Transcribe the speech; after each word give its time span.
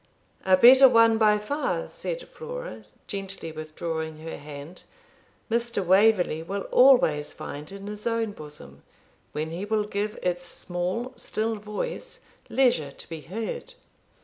'A 0.45 0.57
better 0.57 0.89
one 0.89 1.19
by 1.19 1.37
far,' 1.37 1.87
said 1.87 2.27
Flora, 2.29 2.85
gently 3.05 3.51
withdrawing 3.51 4.17
her 4.21 4.35
hand, 4.37 4.81
'Mr. 5.51 5.85
Waverley 5.85 6.41
will 6.41 6.63
always 6.71 7.33
find 7.33 7.71
in 7.71 7.85
his 7.85 8.07
own 8.07 8.31
bosom, 8.31 8.81
when 9.31 9.51
he 9.51 9.63
will 9.63 9.83
give 9.85 10.17
its 10.23 10.43
small 10.43 11.13
still 11.15 11.57
voice 11.57 12.21
leisure 12.49 12.89
to 12.89 13.07
be 13.09 13.21
heard.' 13.21 13.75